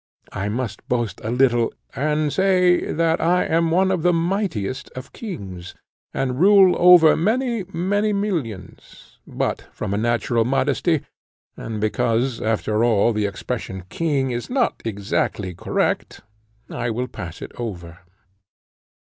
I 0.33 0.49
might 0.49 0.77
boast 0.87 1.21
a 1.23 1.29
little 1.29 1.71
and 1.95 2.33
say, 2.33 2.91
that 2.91 3.21
I 3.21 3.45
am 3.45 3.69
one 3.69 3.91
of 3.91 4.01
the 4.01 4.11
mightiest 4.11 4.89
of 4.95 5.13
kings, 5.13 5.75
and 6.11 6.39
rule 6.39 6.75
over 6.79 7.15
many, 7.15 7.65
many 7.71 8.11
millions; 8.11 9.19
but 9.27 9.67
from 9.71 9.93
a 9.93 9.99
natural 9.99 10.43
modesty, 10.43 11.03
and 11.55 11.79
because, 11.79 12.41
after 12.41 12.83
all, 12.83 13.13
the 13.13 13.27
expression, 13.27 13.83
king, 13.89 14.31
is 14.31 14.49
not 14.49 14.81
exactly 14.83 15.53
correct, 15.53 16.21
I 16.67 16.89
will 16.89 17.07
pass 17.07 17.39
it 17.39 17.51
over. 17.59 17.99